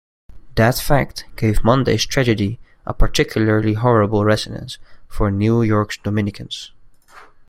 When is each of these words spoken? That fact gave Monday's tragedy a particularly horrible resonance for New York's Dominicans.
That 0.55 0.79
fact 0.79 1.25
gave 1.35 1.63
Monday's 1.63 2.07
tragedy 2.07 2.59
a 2.87 2.93
particularly 2.95 3.73
horrible 3.73 4.25
resonance 4.25 4.79
for 5.07 5.29
New 5.29 5.61
York's 5.61 5.97
Dominicans. 5.99 6.71